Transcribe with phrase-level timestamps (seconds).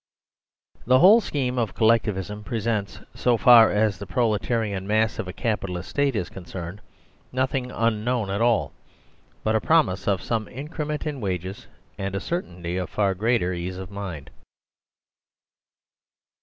[0.87, 5.89] The whole scheme of Collectivism presents, so far as the proletarian mass of a Capitalist
[5.89, 6.79] State is con cerned,
[7.31, 8.73] nothingunknown at all,
[9.43, 11.67] but a promise of some increment in wages
[11.99, 14.31] and a certainty of far greater ease of mind.